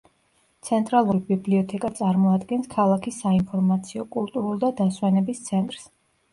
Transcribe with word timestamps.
ცენტრალური 0.69 1.21
ბიბლიოთეკა 1.27 1.91
წარმოადგენს 1.99 2.71
ქალაქის 2.73 3.21
საინფორმაციო, 3.27 4.09
კულტურულ 4.19 4.61
და 4.67 4.75
დასვენების 4.83 5.47
ცენტრს. 5.53 5.89